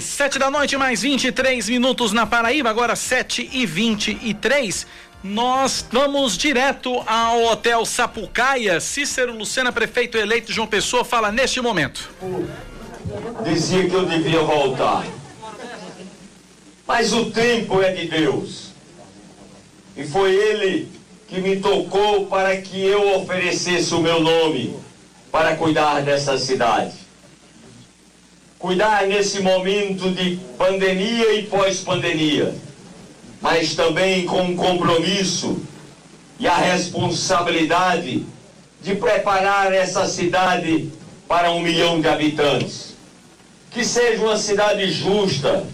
[0.00, 4.86] sete da noite, mais 23 minutos na Paraíba, agora sete e vinte e três.
[5.22, 8.80] Nós vamos direto ao Hotel Sapucaia.
[8.80, 12.10] Cícero Lucena, prefeito eleito João Pessoa, fala neste momento.
[13.44, 15.04] Dizia que eu devia voltar.
[16.86, 18.68] Mas o tempo é de Deus.
[19.96, 20.88] E foi Ele
[21.26, 24.76] que me tocou para que eu oferecesse o meu nome
[25.30, 27.07] para cuidar dessa cidade.
[28.58, 32.52] Cuidar nesse momento de pandemia e pós-pandemia,
[33.40, 35.62] mas também com o compromisso
[36.40, 38.26] e a responsabilidade
[38.82, 40.90] de preparar essa cidade
[41.28, 42.94] para um milhão de habitantes.
[43.70, 45.64] Que seja uma cidade justa,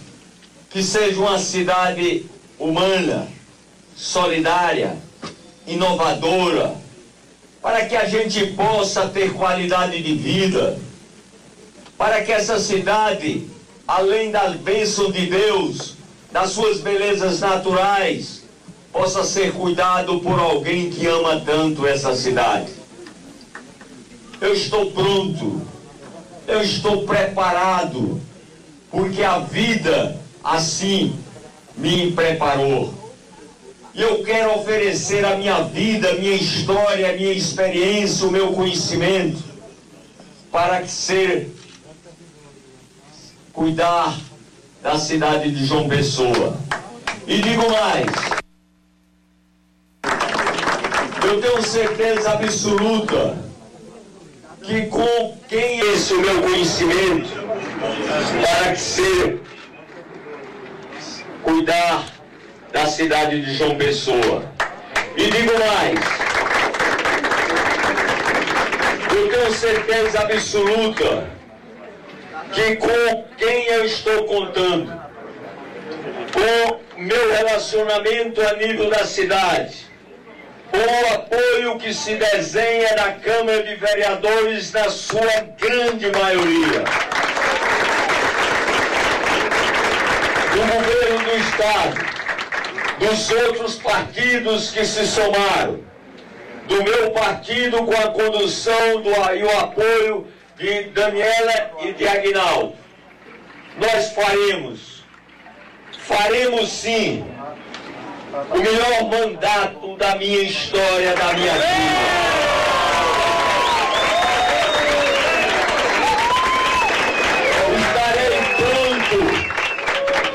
[0.68, 2.26] que seja uma cidade
[2.58, 3.28] humana,
[3.96, 4.98] solidária,
[5.66, 6.74] inovadora,
[7.62, 10.78] para que a gente possa ter qualidade de vida,
[11.96, 13.48] para que essa cidade,
[13.86, 15.94] além da bênção de Deus,
[16.32, 18.42] das suas belezas naturais,
[18.92, 22.72] possa ser cuidado por alguém que ama tanto essa cidade.
[24.40, 25.62] Eu estou pronto,
[26.46, 28.20] eu estou preparado,
[28.90, 31.14] porque a vida assim
[31.76, 32.92] me preparou.
[33.94, 38.52] E eu quero oferecer a minha vida, a minha história, a minha experiência, o meu
[38.52, 39.42] conhecimento,
[40.50, 41.54] para ser
[43.54, 44.18] cuidar
[44.82, 46.58] da cidade de João Pessoa.
[47.26, 48.10] E digo mais,
[51.24, 53.38] eu tenho certeza absoluta
[54.60, 57.30] que com quem esse o meu conhecimento
[58.42, 59.40] para que ser
[61.42, 62.04] cuidar
[62.72, 64.44] da cidade de João Pessoa.
[65.16, 66.00] E digo mais,
[69.16, 71.43] eu tenho certeza absoluta
[72.52, 74.92] que com quem eu estou contando,
[76.32, 79.86] com meu relacionamento a nível da cidade,
[80.70, 86.84] com o apoio que se desenha da Câmara de Vereadores na sua grande maioria,
[90.52, 92.14] do governo do Estado,
[92.98, 95.80] dos outros partidos que se somaram,
[96.66, 100.26] do meu partido com a condução do, e o apoio
[100.56, 102.74] de Daniela e de Agnaldo.
[103.76, 105.04] Nós faremos,
[105.98, 107.24] faremos sim,
[108.50, 111.64] o melhor mandato da minha história, da minha vida.
[117.80, 119.20] Estarei pronto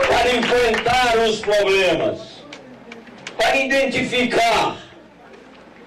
[0.08, 2.20] para enfrentar os problemas,
[3.38, 4.76] para identificar,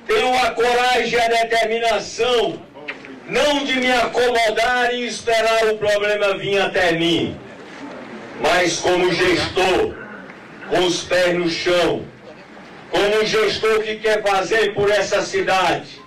[0.07, 2.72] tenho a coragem e a determinação
[3.29, 7.37] não de me acomodar e esperar o problema vir até mim,
[8.41, 9.95] mas como gestor,
[10.69, 12.05] com os pés no chão,
[12.91, 16.01] como gestor que quer fazer por essa cidade,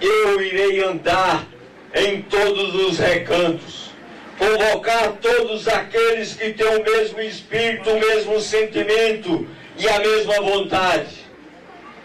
[0.00, 1.46] eu irei andar
[1.94, 3.90] em todos os recantos,
[4.38, 9.46] convocar todos aqueles que têm o mesmo espírito, o mesmo sentimento
[9.76, 11.26] e a mesma vontade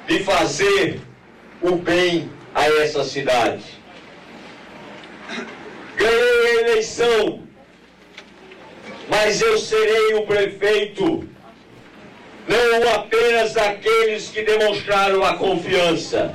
[0.07, 0.99] de fazer
[1.61, 3.82] o bem a essa cidade
[6.03, 7.43] ganhei a eleição,
[9.09, 11.27] mas eu serei o prefeito,
[12.47, 16.33] não apenas daqueles que demonstraram a confiança,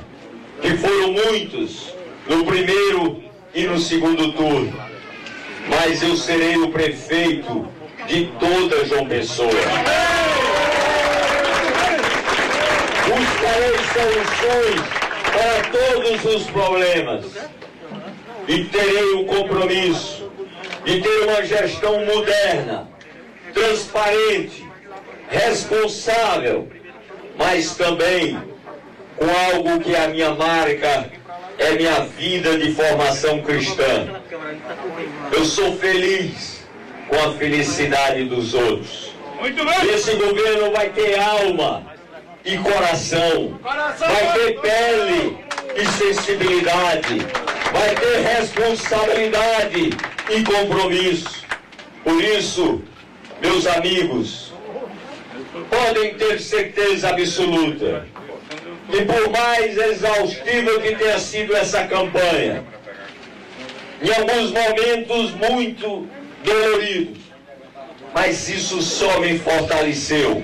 [0.61, 1.93] que foram muitos
[2.27, 4.73] no primeiro e no segundo turno,
[5.67, 7.67] mas eu serei o prefeito
[8.07, 9.49] de toda João Pessoa.
[13.07, 14.81] Buscarei soluções
[15.31, 17.58] para todos os problemas
[18.49, 20.27] e terei o compromisso
[20.83, 22.89] de ter uma gestão moderna,
[23.53, 24.67] transparente,
[25.29, 26.67] responsável,
[27.37, 28.41] mas também
[29.15, 31.11] com algo que é a minha marca
[31.59, 34.19] é minha vida de formação cristã.
[35.31, 36.65] Eu sou feliz
[37.07, 39.13] com a felicidade dos outros.
[39.93, 41.85] Esse governo vai ter alma
[42.43, 45.37] e coração, vai ter pele
[45.75, 47.27] e sensibilidade
[47.71, 49.89] vai ter responsabilidade
[50.29, 51.43] e compromisso.
[52.03, 52.81] Por isso,
[53.41, 54.53] meus amigos,
[55.69, 58.07] podem ter certeza absoluta
[58.89, 62.63] que por mais exaustiva que tenha sido essa campanha,
[64.01, 66.07] em alguns momentos muito
[66.43, 67.19] doloridos,
[68.13, 70.43] mas isso só me fortaleceu.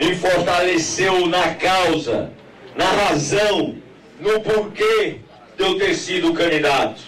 [0.00, 2.32] Me fortaleceu na causa,
[2.74, 3.76] na razão,
[4.18, 5.20] no porquê
[5.56, 7.00] de eu ter sido candidato.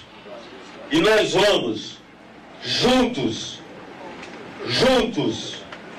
[0.90, 1.98] E nós vamos,
[2.62, 3.60] juntos,
[4.66, 5.56] juntos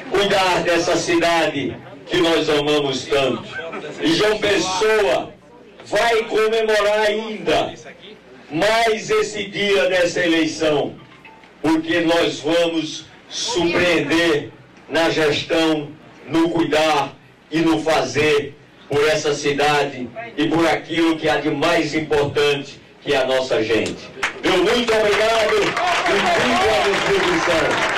[0.10, 3.44] cuidar dessa cidade que nós amamos tanto.
[4.02, 5.34] E João Pessoa
[5.86, 7.74] vai comemorar ainda
[8.50, 10.96] mais esse dia dessa eleição,
[11.62, 14.52] porque nós vamos surpreender
[14.90, 15.90] na gestão,
[16.28, 17.14] no cuidar
[17.52, 18.57] e no fazer
[18.90, 23.64] por essa cidade e por aquilo que há de mais importante, que é a nossa
[23.64, 24.10] gente.
[24.44, 26.14] Meu muito obrigado e
[26.44, 27.98] viva a distribuição.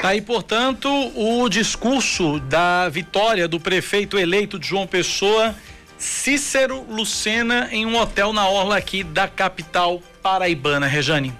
[0.00, 5.56] Tá aí, portanto, o discurso da vitória do prefeito eleito de João Pessoa,
[5.98, 10.86] Cícero Lucena, em um hotel na orla aqui da capital paraibana.
[10.86, 11.34] Rejane.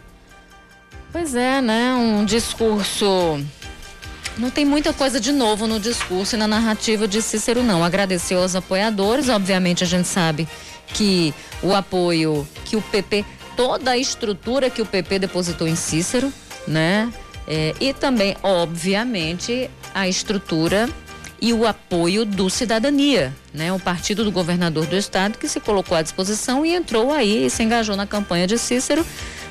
[1.13, 1.95] Pois é, né?
[1.95, 3.41] Um discurso.
[4.39, 7.83] Não tem muita coisa de novo no discurso e na narrativa de Cícero, não.
[7.83, 10.47] Agradeceu aos apoiadores, obviamente a gente sabe
[10.95, 13.25] que o apoio que o PP,
[13.57, 16.33] toda a estrutura que o PP depositou em Cícero,
[16.69, 17.13] né?
[17.49, 20.89] É, e também, obviamente, a estrutura
[21.41, 23.73] e o apoio do Cidadania, né?
[23.73, 27.51] O partido do governador do estado que se colocou à disposição e entrou aí e
[27.51, 29.05] se engajou na campanha de Cícero,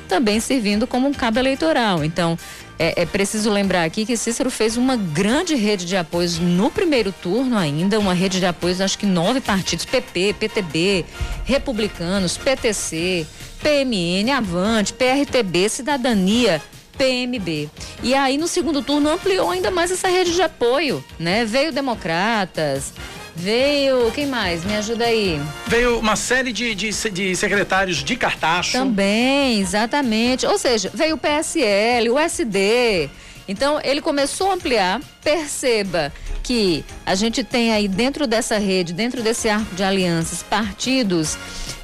[0.08, 2.02] também servindo como um cabo eleitoral.
[2.02, 2.38] Então,
[2.78, 7.12] é, é, preciso lembrar aqui que Cícero fez uma grande rede de apoios no primeiro
[7.12, 11.04] turno ainda, uma rede de apoios, acho que nove partidos, PP, PTB,
[11.44, 13.26] Republicanos, PTC,
[13.60, 16.62] PMN, Avante, PRTB, Cidadania,
[16.96, 17.68] PMB.
[18.02, 21.44] E aí no segundo turno ampliou ainda mais essa rede de apoio, né?
[21.44, 22.92] Veio Democratas,
[23.38, 24.64] Veio, quem mais?
[24.64, 25.40] Me ajuda aí.
[25.68, 28.72] Veio uma série de, de, de, secretários de cartacho.
[28.72, 30.44] Também, exatamente.
[30.44, 33.08] Ou seja, veio o PSL, o SD.
[33.46, 35.00] Então, ele começou a ampliar.
[35.22, 36.12] Perceba
[36.42, 41.38] que a gente tem aí dentro dessa rede, dentro desse arco de alianças, partidos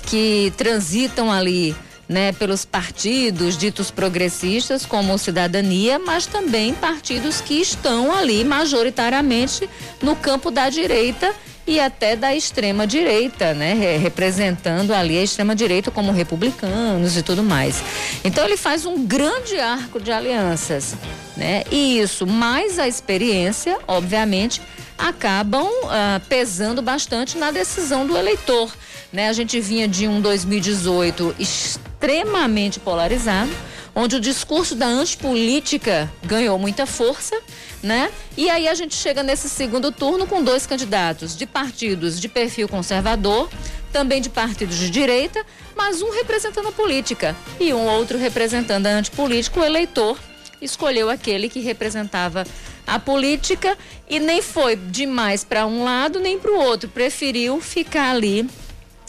[0.06, 1.74] que transitam ali
[2.08, 9.68] né, pelos partidos ditos progressistas, como Cidadania, mas também partidos que estão ali majoritariamente
[10.02, 11.34] no campo da direita
[11.66, 17.42] e até da extrema direita, né, representando ali a extrema direita como republicanos e tudo
[17.42, 17.82] mais.
[18.22, 20.94] Então ele faz um grande arco de alianças,
[21.36, 21.64] né?
[21.70, 24.60] E isso mais a experiência, obviamente,
[24.98, 28.72] acabam uh, pesando bastante na decisão do eleitor.
[29.12, 29.28] Né?
[29.28, 33.50] A gente vinha de um 2018 extremamente polarizado,
[33.94, 37.40] onde o discurso da antipolítica ganhou muita força,
[37.80, 38.10] né?
[38.36, 42.68] E aí a gente chega nesse segundo turno com dois candidatos de partidos de perfil
[42.68, 43.48] conservador,
[43.92, 45.44] também de partidos de direita,
[45.76, 50.18] mas um representando a política e um outro representando a antipolítica, o eleitor
[50.64, 52.44] escolheu aquele que representava
[52.86, 53.76] a política
[54.08, 58.48] e nem foi demais para um lado nem para o outro, preferiu ficar ali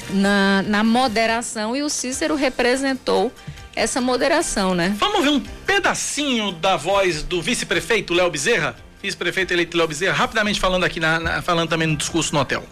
[0.09, 3.31] na, na moderação e o Cícero representou
[3.75, 4.95] essa moderação, né?
[4.97, 8.75] Vamos ver um pedacinho da voz do vice-prefeito Léo Bezerra?
[9.01, 12.63] Vice-prefeito eleito Léo Bezerra, rapidamente falando aqui, na, na, falando também no discurso no hotel.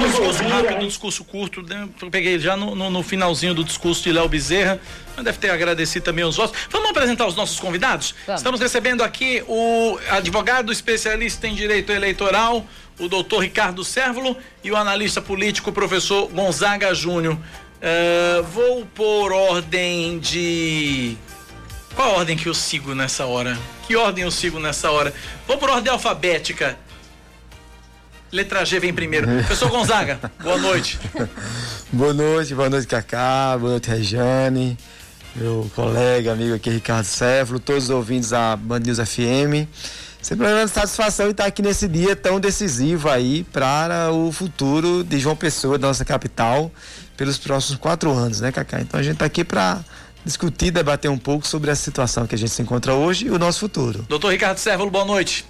[0.00, 1.86] Um discurso rápido, um discurso curto, né?
[2.00, 4.80] eu peguei já no, no, no, finalzinho do discurso de Léo Bezerra,
[5.14, 6.58] mas deve ter agradecido também os votos.
[6.70, 8.14] Vamos apresentar os nossos convidados?
[8.26, 8.40] Vamos.
[8.40, 12.66] Estamos recebendo aqui o advogado especialista em direito eleitoral,
[12.98, 17.34] o doutor Ricardo Sérvulo, e o analista político, o professor Gonzaga Júnior.
[17.34, 21.14] Uh, vou por ordem de.
[21.94, 23.58] Qual ordem que eu sigo nessa hora?
[23.86, 25.12] Que ordem eu sigo nessa hora?
[25.46, 26.78] Vou por ordem alfabética.
[28.32, 29.26] Letra G vem primeiro.
[29.26, 31.00] Professor Gonzaga, boa noite.
[31.92, 34.78] boa noite, boa noite, Cacá, boa noite, Rejane,
[35.34, 39.66] meu colega, amigo aqui, Ricardo Céfalo, todos os ouvintes da Band News FM.
[40.22, 45.18] Sempre uma satisfação de estar aqui nesse dia tão decisivo aí para o futuro de
[45.18, 46.70] João Pessoa, da nossa capital,
[47.16, 48.80] pelos próximos quatro anos, né, Cacá?
[48.80, 49.80] Então a gente está aqui para
[50.24, 53.38] discutir, debater um pouco sobre a situação que a gente se encontra hoje e o
[53.40, 54.04] nosso futuro.
[54.08, 55.44] Doutor Ricardo Sérvulo, boa noite.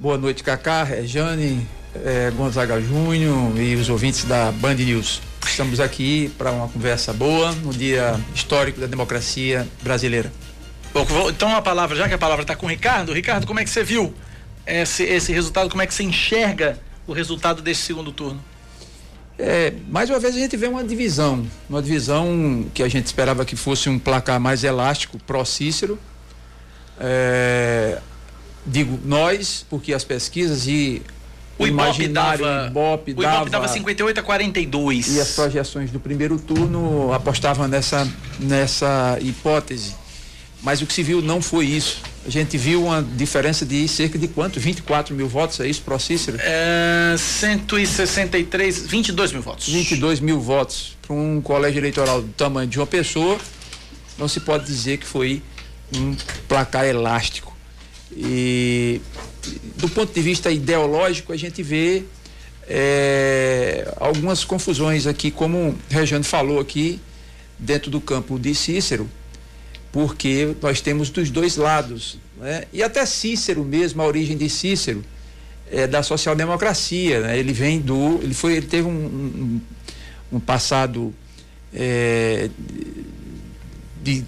[0.00, 1.68] Boa noite, Cacá, Rejane,
[2.04, 5.20] é, Gonzaga Júnior e os ouvintes da Band News.
[5.46, 10.32] Estamos aqui para uma conversa boa no dia histórico da democracia brasileira.
[10.92, 13.64] Bom, então a palavra, já que a palavra está com o Ricardo, Ricardo, como é
[13.64, 14.14] que você viu
[14.66, 15.68] esse, esse resultado?
[15.68, 18.42] Como é que você enxerga o resultado desse segundo turno?
[19.36, 23.44] É, mais uma vez a gente vê uma divisão, uma divisão que a gente esperava
[23.44, 25.98] que fosse um placar mais elástico, pró-Cícero.
[27.00, 27.98] É,
[28.64, 31.02] digo nós, porque as pesquisas e
[31.58, 35.16] o Ibope dava, Ibope o Ibope dava 58 a 42.
[35.16, 38.08] E as projeções do primeiro turno apostavam nessa,
[38.40, 39.94] nessa hipótese.
[40.62, 42.00] Mas o que se viu não foi isso.
[42.26, 44.58] A gente viu uma diferença de cerca de quanto?
[44.58, 46.38] 24 mil votos, é isso, pro Cícero?
[46.40, 49.68] É, 163, 22 mil votos.
[49.68, 53.38] 22 mil votos para um colégio eleitoral do tamanho de uma pessoa,
[54.16, 55.42] não se pode dizer que foi
[55.94, 56.16] um
[56.48, 57.54] placar elástico.
[58.16, 59.02] E
[59.76, 62.04] do ponto de vista ideológico, a gente vê
[62.68, 67.00] é, algumas confusões aqui, como o Regiane falou aqui,
[67.58, 69.08] dentro do campo de Cícero,
[69.92, 72.18] porque nós temos dos dois lados.
[72.38, 72.64] Né?
[72.72, 75.04] E até Cícero mesmo, a origem de Cícero
[75.70, 77.20] é da social-democracia.
[77.20, 77.38] Né?
[77.38, 78.20] Ele vem do.
[78.22, 79.60] Ele foi, ele teve um, um,
[80.32, 81.14] um passado
[81.72, 82.48] é,
[84.02, 84.24] de,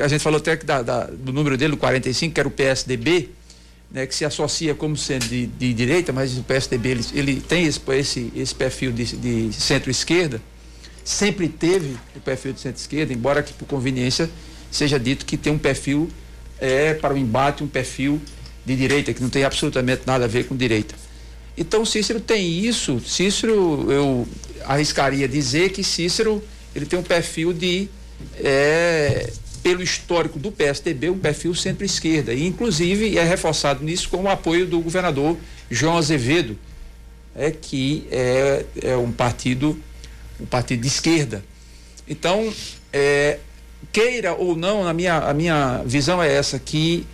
[0.00, 2.52] a gente falou até que da, da, do número dele, o 45, que era o
[2.52, 3.30] PSDB,
[3.90, 7.64] né, que se associa como sendo de, de direita, mas o PSDB ele, ele tem
[7.64, 10.40] esse, esse, esse perfil de, de centro-esquerda
[11.06, 14.28] sempre teve o perfil de centro-esquerda, embora que por conveniência
[14.72, 16.10] seja dito que tem um perfil
[16.58, 18.20] é, para o embate, um perfil
[18.64, 20.96] de direita, que não tem absolutamente nada a ver com direita.
[21.56, 24.28] Então Cícero tem isso, Cícero, eu
[24.64, 26.42] arriscaria dizer que Cícero
[26.74, 27.88] ele tem um perfil de,
[28.42, 29.32] é,
[29.66, 34.64] pelo histórico do PSDB, um perfil centro-esquerda, e inclusive é reforçado nisso com o apoio
[34.64, 35.36] do governador
[35.68, 36.56] João Azevedo,
[37.34, 39.76] é, que é, é um partido
[40.38, 41.44] um partido de esquerda.
[42.06, 42.54] Então,
[42.92, 43.40] é,
[43.92, 47.04] queira ou não, na minha, a minha visão é essa, que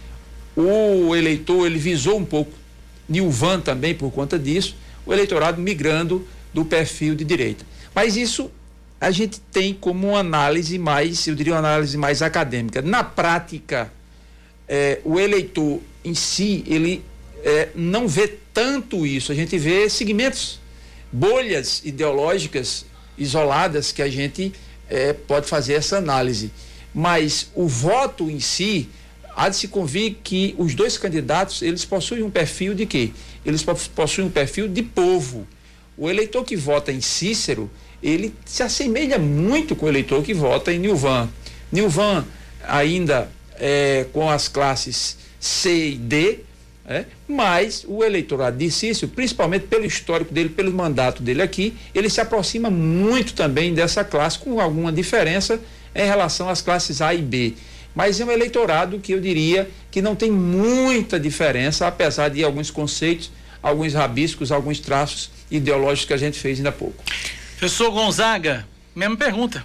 [0.54, 2.52] o eleitor ele visou um pouco,
[3.09, 7.64] Nilvan também por conta disso, o eleitorado migrando do perfil de direita.
[7.94, 8.50] Mas isso
[9.02, 12.80] a gente tem como uma análise mais, eu diria uma análise mais acadêmica.
[12.80, 13.92] Na prática,
[14.68, 17.04] é, o eleitor em si, ele
[17.42, 19.32] é, não vê tanto isso.
[19.32, 20.61] A gente vê segmentos,
[21.11, 22.87] bolhas ideológicas
[23.18, 24.52] isoladas que a gente
[24.88, 26.52] é, pode fazer essa análise.
[26.94, 28.88] Mas o voto em si,
[29.35, 33.11] há de se convir que os dois candidatos, eles possuem um perfil de quê?
[33.44, 35.44] Eles possuem um perfil de povo.
[35.97, 37.68] O eleitor que vota em Cícero,
[38.02, 41.28] ele se assemelha muito com o eleitor que vota em Nilvan.
[41.71, 42.25] Nilvan
[42.66, 46.40] ainda é, com as classes C e D,
[46.85, 47.04] é?
[47.28, 52.21] Mas o eleitorado de Cício, principalmente pelo histórico dele, pelo mandato dele aqui, ele se
[52.21, 55.61] aproxima muito também dessa classe, com alguma diferença
[55.94, 57.54] em relação às classes A e B.
[57.94, 62.71] Mas é um eleitorado que eu diria que não tem muita diferença, apesar de alguns
[62.71, 63.30] conceitos,
[63.62, 67.04] alguns rabiscos, alguns traços ideológicos que a gente fez ainda há pouco.
[67.62, 69.64] Professor Gonzaga, mesma pergunta.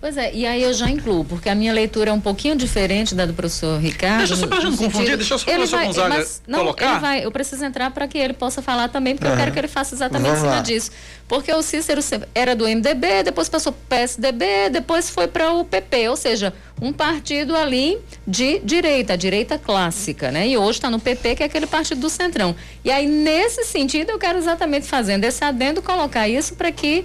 [0.00, 3.14] Pois é, e aí eu já incluo, porque a minha leitura é um pouquinho diferente
[3.14, 4.18] da do professor Ricardo.
[4.18, 6.90] Deixa só pra gente confundir, deixa só o professor vai, Gonzaga mas, não, colocar.
[6.90, 9.34] Ele vai, eu preciso entrar para que ele possa falar também, porque uhum.
[9.34, 10.90] eu quero que ele faça exatamente em cima disso.
[11.28, 12.00] Porque o Cícero
[12.34, 16.54] era do MDB, depois passou para o PSDB, depois foi para o PP, ou seja,
[16.80, 20.48] um partido ali de direita, direita clássica, né?
[20.48, 22.56] E hoje está no PP, que é aquele partido do Centrão.
[22.82, 27.04] E aí, nesse sentido, eu quero exatamente fazendo esse adendo, colocar isso para que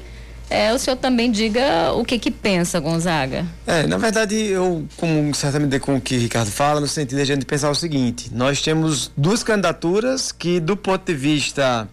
[0.49, 3.45] é, o senhor também diga o que que pensa, Gonzaga.
[3.65, 7.23] É, na verdade, eu, como certamente com o que o Ricardo fala, no sentido de
[7.23, 11.87] a gente pensar o seguinte: nós temos duas candidaturas que, do ponto de vista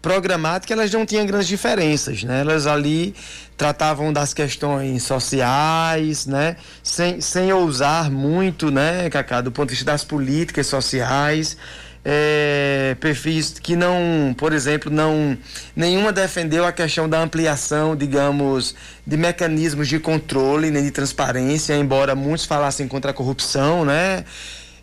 [0.00, 2.40] programático, elas não tinham grandes diferenças, né?
[2.40, 3.14] Elas ali
[3.56, 6.56] tratavam das questões sociais, né?
[6.82, 11.56] Sem, sem ousar muito, né, Cacá, do ponto de vista das políticas sociais
[12.04, 15.36] é, perfis que não, por exemplo, não
[15.74, 18.74] nenhuma defendeu a questão da ampliação, digamos,
[19.06, 24.24] de mecanismos de controle nem de transparência, embora muitos falassem contra a corrupção, né?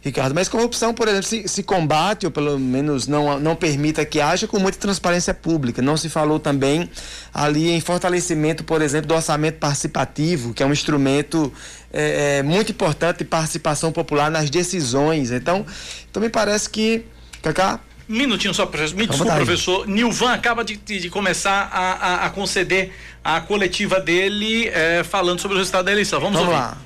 [0.06, 4.22] Ricardo, mas corrupção, por exemplo, se, se, combate, ou pelo menos não, não permita que
[4.22, 5.82] haja, com muita transparência pública.
[5.82, 6.88] Não se falou também
[7.34, 11.52] ali em fortalecimento, por exemplo, do orçamento participativo, que é um instrumento
[11.92, 15.32] é, é, muito importante de participação popular nas decisões.
[15.32, 15.66] Então,
[16.08, 17.04] então me parece que
[17.42, 17.80] Cacá?
[18.08, 18.96] Minutinho só, professor.
[18.96, 19.88] Me desculpe, professor.
[19.88, 22.92] Nilvan acaba de, de começar a, a, a, conceder
[23.24, 26.20] a coletiva dele é, falando sobre o resultado da eleição.
[26.20, 26.64] Vamos, Vamos ouvir.
[26.64, 26.78] lá.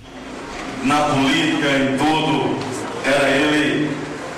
[0.86, 3.90] Na política, em tudo, era ele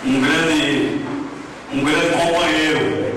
[0.05, 1.01] um grande,
[1.73, 3.11] um grande companheiro.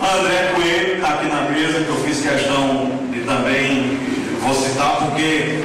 [0.00, 3.98] André Coelho está aqui na mesa, que eu fiz questão de também
[4.42, 5.60] vou citar, porque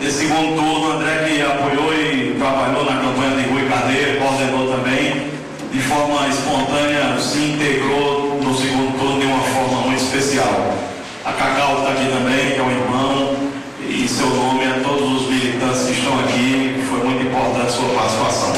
[0.00, 5.34] nesse segundo turno, André que apoiou e trabalhou na campanha de Rui Carneiro, coordenou também
[5.72, 10.72] de forma espontânea, se integrou no segundo turno de uma forma muito especial.
[11.24, 13.36] A Cacau está aqui também, que é um irmão,
[13.80, 16.73] e seu nome a todos os militantes que estão aqui,
[17.64, 18.52] importante sua participação.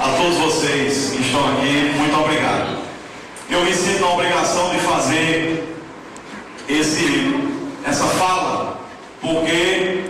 [0.00, 2.78] A todos vocês que estão aqui, muito obrigado.
[3.48, 5.76] Eu me sinto na obrigação de fazer
[6.68, 7.34] esse,
[7.86, 8.80] essa fala,
[9.20, 10.04] porque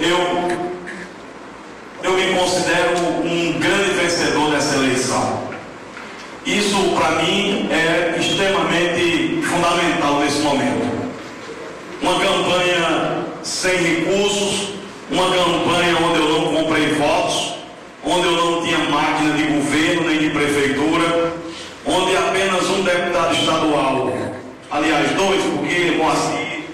[0.00, 0.18] eu,
[2.02, 3.58] eu me considero um
[4.00, 5.44] vencedor dessa eleição.
[6.44, 10.94] Isso, para mim, é extremamente fundamental nesse momento.
[12.02, 14.74] Uma campanha sem recursos,
[15.10, 17.54] uma campanha onde eu não comprei votos,
[18.04, 21.32] onde eu não tinha máquina de governo nem de prefeitura,
[21.86, 24.12] onde apenas um deputado estadual,
[24.70, 26.64] aliás, dois, porque Moacir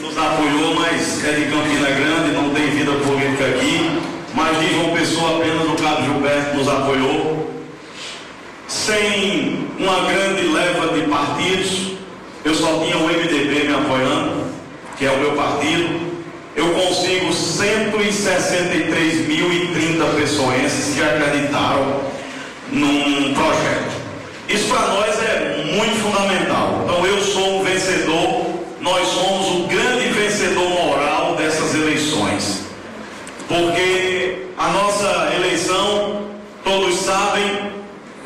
[0.00, 3.98] nos apoiou, mas é de Campina Grande, não tem vida política aqui,
[4.34, 7.50] mas de João Pessoa apenas o Cabo Gilberto apoiou.
[8.66, 11.98] Sem uma grande leva de partidos,
[12.44, 14.46] eu só tinha o MDB me apoiando,
[14.96, 16.08] que é o meu partido.
[16.54, 22.00] Eu consigo 163.030 pessoas que acreditaram
[22.72, 23.98] num projeto.
[24.48, 26.82] Isso para nós é muito fundamental.
[26.84, 28.46] Então eu sou um vencedor,
[28.80, 32.64] nós somos o grande vencedor moral dessas eleições.
[33.46, 36.22] Porque a nossa eleição,
[36.64, 37.72] todos sabem,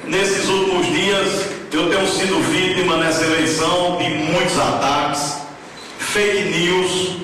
[0.07, 5.39] nesses últimos dias eu tenho sido vítima nessa eleição de muitos ataques,
[6.13, 7.17] fake news,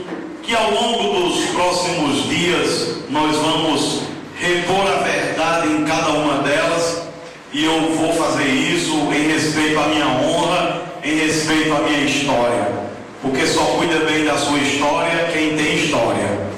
[0.43, 4.01] que ao longo dos próximos dias nós vamos
[4.35, 7.03] repor a verdade em cada uma delas
[7.53, 12.67] e eu vou fazer isso em respeito à minha honra, em respeito à minha história,
[13.21, 16.49] porque só cuida bem da sua história quem tem história.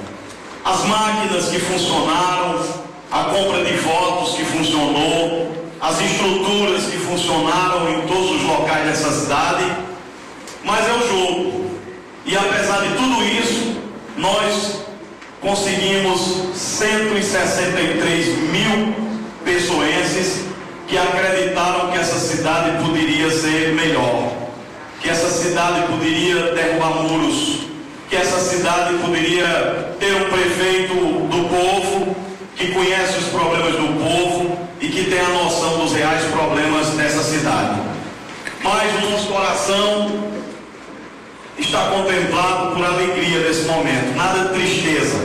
[0.65, 2.65] As máquinas que funcionaram,
[3.11, 9.11] a compra de votos que funcionou, as estruturas que funcionaram em todos os locais dessa
[9.11, 9.65] cidade,
[10.63, 11.70] mas é o jogo.
[12.31, 13.75] E apesar de tudo isso,
[14.17, 14.83] nós
[15.41, 18.95] conseguimos 163 mil
[19.45, 20.45] pessoenses
[20.87, 24.33] que acreditaram que essa cidade poderia ser melhor,
[25.01, 27.67] que essa cidade poderia derrubar muros,
[28.09, 32.15] que essa cidade poderia ter um prefeito do povo,
[32.55, 37.25] que conhece os problemas do povo e que tem a noção dos reais problemas dessa
[37.25, 37.81] cidade.
[38.63, 40.40] Mas o nosso coração
[41.61, 45.17] está contemplado por alegria nesse momento, nada de tristeza.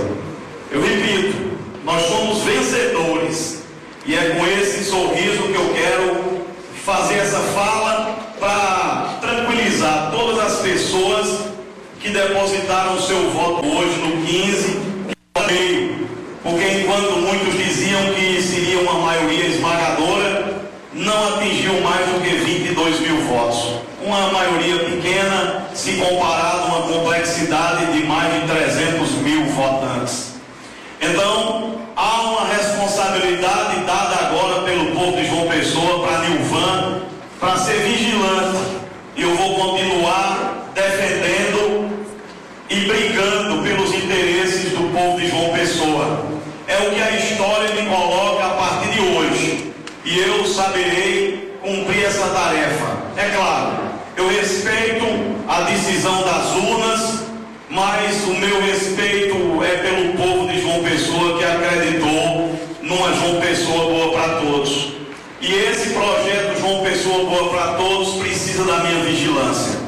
[0.71, 3.63] Eu repito, nós somos vencedores
[4.06, 6.45] e é com esse sorriso que eu quero
[6.86, 11.45] fazer essa fala para tranquilizar todas as pessoas
[12.00, 14.80] que depositaram seu voto hoje no 15,
[16.43, 20.62] porque enquanto muitos diziam que seria uma maioria esmagadora,
[20.93, 23.82] não atingiu mais do que 22 mil votos.
[24.04, 30.32] Uma maioria pequena se comparado a uma complexidade de mais de 300 mil votantes.
[31.00, 37.02] Então, há uma responsabilidade dada agora pelo povo de João Pessoa para Nilvan,
[37.39, 38.65] para ser vigilante.
[39.15, 41.88] E eu vou continuar defendendo
[42.67, 46.26] e brigando pelos interesses do povo de João Pessoa.
[46.67, 49.71] É o que a história me coloca a partir de hoje.
[50.04, 53.04] E eu saberei cumprir essa tarefa.
[53.17, 53.78] É claro,
[54.17, 57.25] eu respeito a decisão das urnas
[57.69, 63.86] mas o meu respeito é pelo povo de João Pessoa que acreditou numa João Pessoa
[63.91, 64.93] boa para todos.
[65.41, 69.79] E esse projeto João Pessoa boa para todos precisa da minha vigilância.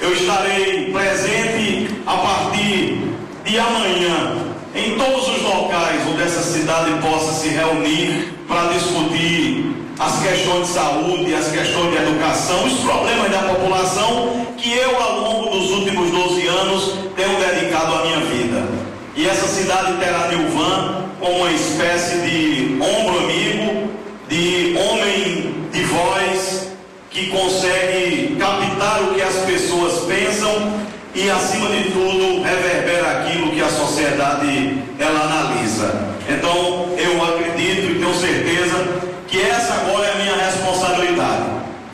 [0.00, 3.00] Eu estarei presente a partir
[3.44, 4.36] de amanhã
[4.74, 9.71] em todos os locais onde essa cidade possa se reunir para discutir
[10.04, 15.20] as questões de saúde, as questões de educação, os problemas da população que eu, ao
[15.20, 18.66] longo dos últimos 12 anos, tenho dedicado à minha vida.
[19.14, 23.90] E essa cidade terá Nilvan como uma espécie de ombro amigo,
[24.28, 26.68] de homem de voz,
[27.08, 30.72] que consegue captar o que as pessoas pensam
[31.14, 36.12] e, acima de tudo, reverbera aquilo que a sociedade ela analisa.
[36.28, 41.44] Então, eu acredito e tenho certeza que essa agora é a minha responsabilidade,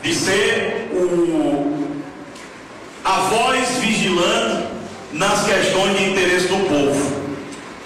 [0.03, 1.87] de ser o,
[3.03, 4.67] a voz vigilante
[5.13, 7.19] nas questões de interesse do povo.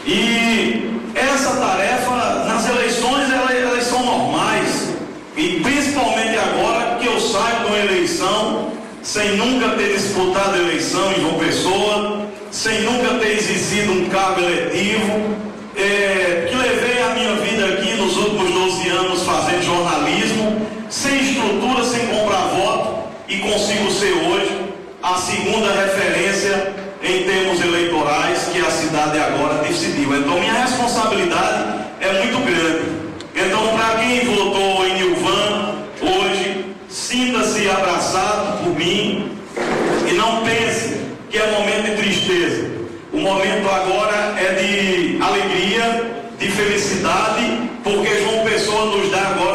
[0.06, 4.90] E essa tarefa, nas eleições, elas, elas são normais,
[5.38, 11.22] e principalmente agora que eu saio de uma eleição sem nunca ter disputado eleição em
[11.22, 15.36] João Pessoa, sem nunca ter exercido um cargo eletivo,
[15.76, 20.43] é, que levei a minha vida aqui nos últimos 12 anos fazendo jornalismo,
[21.04, 24.58] sem estrutura, sem comprar voto, e consigo ser hoje
[25.02, 30.16] a segunda referência em termos eleitorais que a cidade agora decidiu.
[30.16, 33.04] Então minha responsabilidade é muito grande.
[33.36, 39.30] Então, para quem votou em Nilvan hoje, sinta-se abraçado por mim
[40.10, 42.72] e não pense que é momento de tristeza.
[43.12, 49.54] O momento agora é de alegria, de felicidade, porque João Pessoa nos dá agora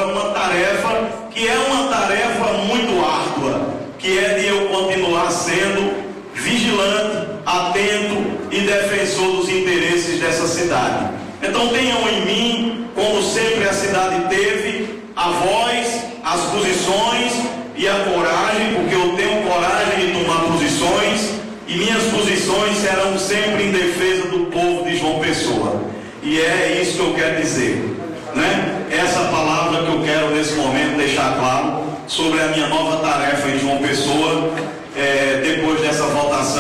[8.69, 11.11] defensor dos interesses dessa cidade.
[11.43, 17.33] Então tenham em mim, como sempre a cidade teve, a voz, as posições
[17.75, 21.31] e a coragem, porque eu tenho coragem de tomar posições
[21.67, 25.83] e minhas posições serão sempre em defesa do povo de João Pessoa.
[26.23, 27.97] E é isso que eu quero dizer.
[28.35, 28.87] Né?
[28.91, 33.59] Essa palavra que eu quero nesse momento deixar claro sobre a minha nova tarefa em
[33.59, 34.53] João Pessoa,
[34.97, 36.05] é, depois dessa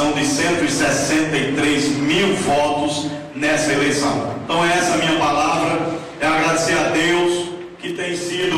[0.06, 4.32] de 163 mil votos nessa eleição.
[4.44, 7.48] Então essa é a minha palavra, é agradecer a Deus
[7.80, 8.56] que tem sido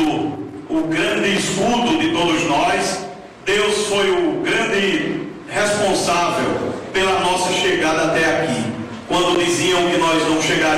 [0.69, 3.05] o grande escudo de todos nós.
[3.43, 8.63] Deus foi o grande responsável pela nossa chegada até aqui.
[9.07, 10.71] Quando diziam que nós não chegaríamos